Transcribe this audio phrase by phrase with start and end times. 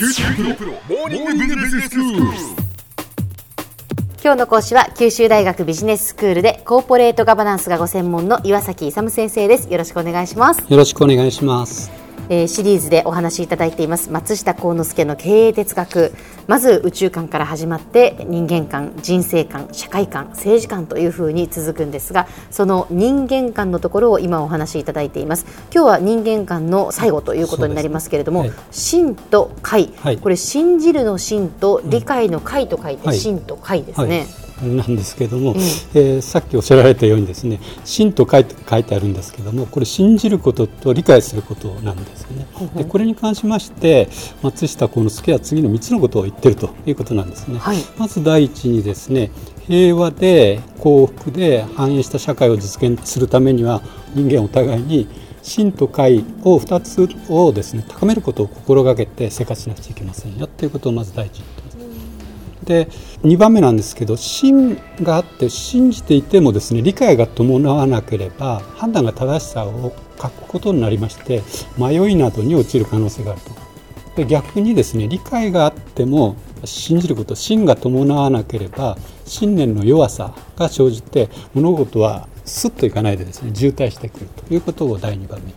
[0.00, 2.20] 九州大学モーニングビジネススクール。
[4.22, 11.99] 今日の講師は九州大学ビジネススクールでコーポレートガバナンスがご専門の岩崎勇先生ですよろしくお願いしますよろしくお願いします。
[12.30, 14.10] えーシリーズでお話しいただいています。
[14.10, 16.12] 松下幸之助の経営哲学。
[16.46, 25.44] まず宇宙観から始まって人間観人生観社会観政治観というふうに続くんですがその人間観のところを今お話しいただいています。
[25.72, 30.18] 今日は人間観の最後ということになりますけれども、ね信と解、はい。
[30.18, 33.18] これ信じるの信と理解の解と書いてはい。
[33.18, 34.26] 信と解ですね、
[34.62, 35.54] なんですけども、
[35.94, 42.46] ええーさっきおっしゃられたようにですね「信」と書いて書いてあるんですけどもこれ信じることと理解することなんですよね。
[42.76, 44.08] でこれに関しまして
[44.42, 47.58] 松下幸之助は次の3つのことを言ってるということなんですね。
[47.58, 49.30] はいまず第一にですね
[49.66, 53.82] 平和で幸福で繁栄した社会を実現するためには
[54.14, 55.08] 人間お互いに
[55.42, 61.69] 真と解を2つをですね高めることを心がけて生活しなくちゃいけませんよということをまず第一に言って。
[62.64, 62.86] で
[63.22, 71.42] 2番目なんですけど信があって信じていてもですね理解が伴わなければ判断が正しさを欠くことになりまして
[71.78, 73.50] 迷いなどに陥る可能性があると。
[74.16, 85.54] で逆にですね理解があっても信じること信が伴わなければ信念の弱さが生じて物事はスッといかないでですね渋滞してくるということを第2番目に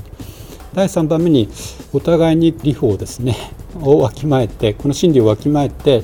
[0.73, 1.49] 第3番目に
[1.91, 3.35] お互いに理法をですね
[3.81, 6.03] をわきまえてこの真理をわきまえて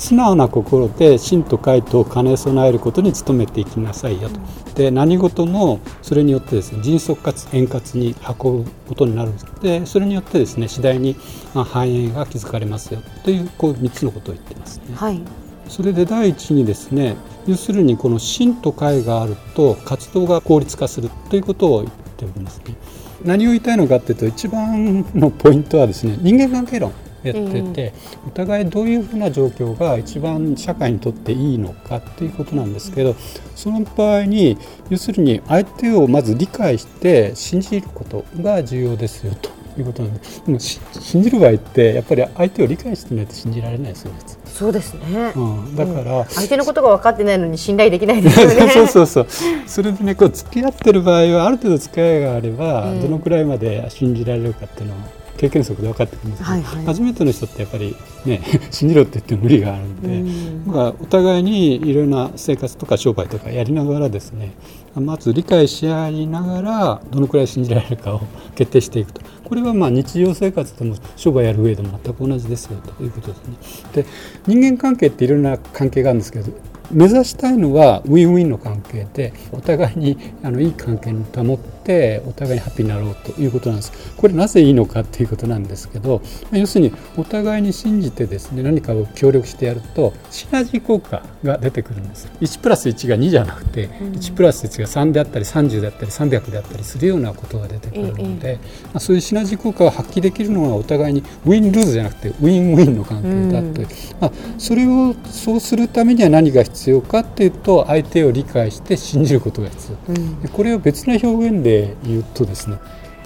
[0.00, 4.40] 素直な心で真と解とを兼ね備えることに努めていきなさいよと。
[4.74, 11.16] で何事もそれによってですね迅速かつ円滑に運ぶことになるでそれによってですね次第に
[11.54, 14.94] まあ繁栄が築かれますよというこう3つのことを言ってますね。
[14.96, 15.20] はい
[15.68, 22.74] それで第一にですね要するにこの真と解があると活動が効率化するということを言っておりますね。
[23.22, 26.90] 何を言いたいのかっていうと一番のポイントはですね人間関係論
[27.22, 27.94] やってて、
[28.26, 33.14] お互いどういうふうな状況が一番社会にとっていいのかっていうことなんですけど
[33.54, 44.18] その場合に要するに相手をまず理解して信じることが重要ですよということなんででもし信じる場合ってやっぱり相手を理解してないと信じられないですよね。
[44.46, 48.68] そうですね、うん、だから、相手のことが分かってないのに信頼できないですよね。
[48.68, 49.26] そうそうそう。
[49.66, 55.00] それでねこう付き合ってる場合はある程度付き合いがあれば、ええどのくらいまで信じられるかっていうのは
[55.40, 56.84] 経験則で分かってくるんですけど、はいはい。
[56.84, 57.96] 初めての人ってやっぱり
[58.26, 60.66] ね 信じろって言っても無理があるんで、うん。
[60.66, 64.52] だからお互いにいろいろな生活とか商売とかやりながらですね
[64.94, 68.20] まず理解し合いながらどのくらい信じられるかを
[68.54, 69.22] 決定していくと。
[69.44, 73.54] これはまあ日常生活でも商売やる上でも全く同じですよということですね。
[73.94, 74.06] で
[74.46, 76.52] 人間関係っていろんな関係があるんですけど
[76.90, 83.92] 目指したいのはウィンウィンの関係でお互いにあのいい関係に保ってお互いにハッピーになろうということなんです。
[84.16, 92.30] これなぜいいのかっていうことなんですけどまあ要するにお互いに信じてですね何かを協力してやるとシナジー効果が出てくるんです。
[92.40, 103.80] 1プラス1が2じゃなくて1プラス1が3であったり30であったり300であったりするようなことが出てくるので、まあ、そういうシナジー効果を発揮できるのはお互いにウィンルーズじゃなくてウィンウィンの関係だと
[104.20, 112.76] まあ、それをそうするためには何が必要かっていうと相手を理解して信じることが必要、でこれを別な表現で言うとですね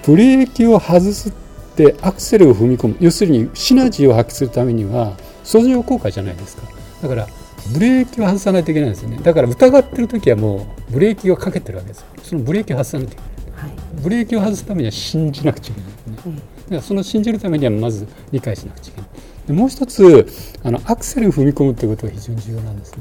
[0.07, 1.33] ブレーキを外すっ
[1.77, 2.97] てアクセルを踏み込む。
[3.01, 6.63] 要するにシナジーを発揮するためには相乗効果じゃないですか。
[7.03, 7.27] だから
[7.73, 9.19] ブレーキを外さないといけないんですよね。
[9.23, 12.07] だから疑ってる時はもうブレーキをかけてるわけですよ。
[12.23, 13.69] そのブレーキを外さないといけない。
[13.69, 14.03] はい。
[14.03, 15.91] ブレーキを外すためには信じなくちゃいけない。
[15.91, 16.41] ですね、だか
[16.77, 19.11] らその信じるためにはまず理解しなくちゃいけない。
[19.47, 20.27] でもう一つ
[20.63, 22.99] あのアクセルを踏み込むということが非常に重要なんですね、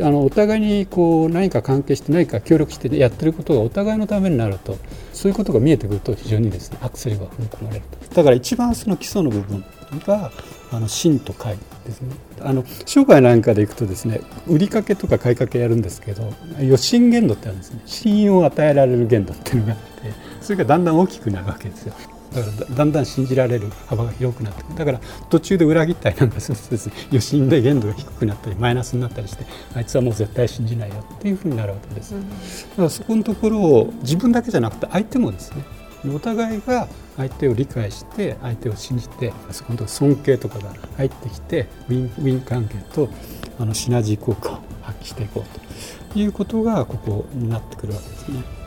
[0.00, 4.76] あのお互いにこう何か関係して何か協力してやってることがお互いのためになると
[5.12, 8.14] そういうことが見えてくると非常にですねアクセルが踏み込まれると。
[8.14, 9.64] だから一番その基礎の部分
[10.06, 10.30] が
[10.70, 12.14] あの信と解ですね。
[12.40, 17.82] あの商売なんかでいくとですね売りかけとか買いかけやるんですけど予信限度ってあるんですね。
[17.86, 21.94] 信用を与えられる限度っていうのがあってそれがだんだん大きくなるわけですよ。
[22.32, 25.00] だからだだんだん信じられる幅が広くなってだから
[25.30, 32.18] 途中で裏切ったりなんかするとですね 余震で限度が低くなったりマイナスになったりしてあいつはもう絶対信じないよっていうふうになるわけです、だ
[32.76, 35.62] からそこのところを自分だけじゃなくて相手もですね
[36.14, 36.86] お互いが
[37.16, 43.08] 相手を理解して相手を信じてそこの尊敬とかが入ってきてウィンウィン関係と
[43.58, 48.57] あのシナジー効果を発揮していこうということがここになってくるわけですね。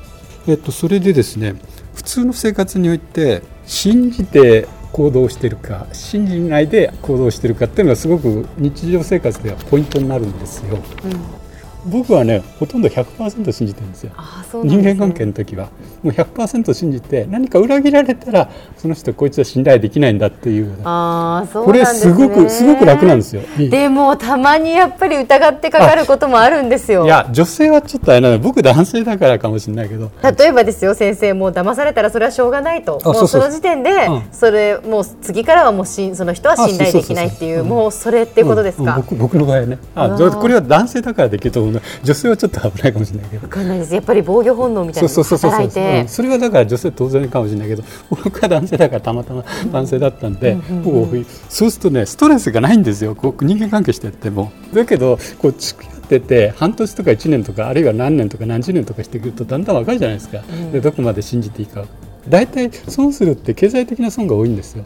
[0.48, 1.56] えっと、それでですね
[1.94, 10.80] 普通の生活において信じて行動してるか信じないで行動してるかっていうのはすごく日常生活ではポイントになるんですよ。
[11.06, 11.42] うん
[11.86, 14.12] 僕はねほとんど100%信じてるんですよ。
[14.12, 14.16] ね。
[14.64, 15.70] 人間関係の時は。
[16.04, 20.76] もう100%信じて何か裏切られたらその人こいつは信頼できないんだっていう。
[20.84, 23.42] ああそうこれすごくすごく楽なんですよ。
[23.58, 27.06] でもたまにやっぱり疑ってかかることもあるんですよ。
[27.06, 30.12] いや女性はちょっとあれなの僕男性だからかもしれないけど。
[30.38, 33.00] 例えばですよ先生もう騙されたらそれはしょうがないと。
[33.04, 34.24] もそうその時点でうん。
[34.32, 38.90] それもう次からはもうしその人は信頼できないっていうもうそれっていうことですか、うん。
[38.90, 39.78] うん僕僕の場合はね。
[39.96, 43.44] あこれは男性だからできると思うな女性はちょっと危ないかもしれないけど。
[43.44, 43.94] わかんないです。
[43.94, 46.02] やっぱり防御本能みたいなのそうそうそうそう、が働いて。
[46.02, 46.08] うん。
[46.08, 53.16] それはだから女性当然かもしれないけど僕は男性だからたまたま男性だったんで、こうそうするとねストレスがないんですよ。
[53.16, 54.52] こう人間関係してやっても。
[54.74, 60.42] だけどこう付き合ってて半年とか1年とかあるいは何年とか何十年とかしてくるとだんだん分かるじゃないですか、
[60.72, 61.86] でどこまで信じていいか。
[62.28, 64.86] 大体損するって経済的な損が多いんですよ、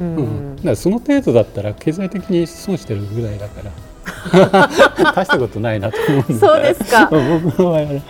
[0.00, 0.16] うん。
[0.16, 3.70] うん、だからその程度だったら経済的に損してるぐらいだから
[5.14, 7.08] 大したことないなと思うんでそうですか。
[7.10, 8.02] 僕の場合はね、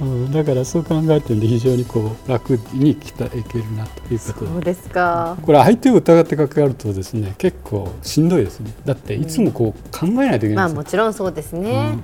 [0.00, 4.50] うん、だからそう考えてるんで非常にこう楽に来たいけるなということで。
[4.52, 5.36] そうですか。
[5.42, 8.72] これ相手を疑って関わるとですね結構しんどいですね。
[8.84, 11.98] だっていつもこう考えないといけまあないんですよ、もちろんそうですね、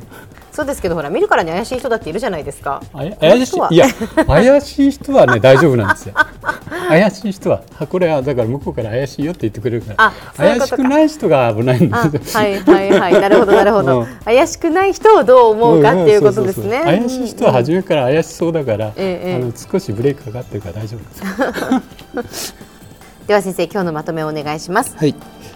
[0.52, 2.82] そうですけどほら見るからに怪しい人だっているじゃないですか。
[3.20, 3.74] 怪しい。
[3.74, 3.86] いや
[4.26, 6.14] 怪しい人はね大丈夫なんですよ
[6.88, 10.12] 怪しい人はあこれはだから向こうから怪しいよって言ってくれるから。
[10.36, 12.40] 怪しくない人が危ないんあですよ。
[12.40, 13.12] はいはいはい。
[13.20, 14.06] なるほどなるほど、うん。
[14.24, 22.54] 怪しくない人をどう思うかっていうことですね、怪しい人は初めから怪しそうだから、ええあの少しブレーキかかってるから大丈夫です。
[23.26, 24.96] では先生今日のまとめをお願いします。
[24.96, 25.14] はい、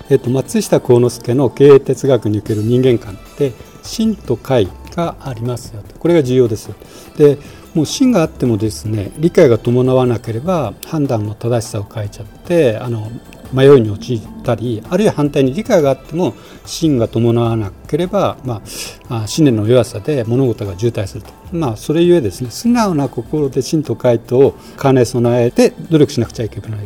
[0.09, 5.99] えっと松下幸之助の経営哲学における人間観で真と解がありますよと。
[5.99, 6.75] これが重要ですよ。
[7.17, 7.39] で
[7.75, 13.11] もう真があってもですね理解が伴わなければ判断の正しさを変えちゃってあの
[13.53, 16.35] 迷いに陥ったりあるいは反対に理解があっても
[16.65, 18.63] 真が伴わなければ、ま
[19.09, 26.81] あ、信念の弱さで物事が渋滞すると、まあ、それゆえですね素直な心で真と解とを兼ね備えて努力しなくちゃいけない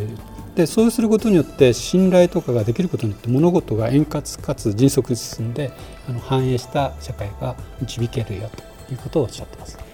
[0.56, 5.72] でそうすることによって信頼とかができることによって物事が円滑かつ迅速に進んで
[6.08, 8.50] あの繁栄した社会が導けるよ
[8.86, 9.87] ということをおっしゃってます。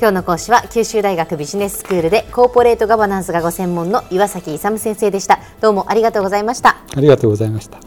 [0.00, 5.40] 今日の講師は九州大学ビジネススクールでコーポレートガバナンスがご専門の岩崎勇先生でした。
[5.60, 6.76] どうもありがとうございました。
[6.96, 7.80] ありがとうございました。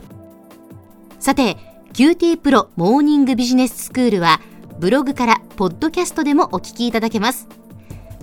[1.19, 1.55] さて
[1.93, 4.41] QT プロモーニングビジネススクールは
[4.77, 7.47] ブログからポッドキャストでもお聞きいただけます。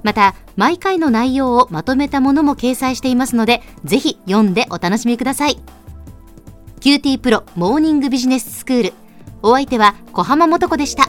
[0.02, 5.56] また毎回の内容をまとめたものも掲載していますのでぜひ読んでお楽しみください。
[6.80, 8.92] QT プロモーニングビジネススクール。
[9.40, 11.08] お相手は小浜もとこでした